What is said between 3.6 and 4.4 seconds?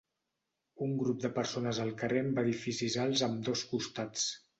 costats.